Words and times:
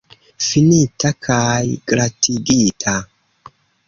Finita 0.43 1.11
kaj 1.27 1.59
glatigita. 1.91 2.95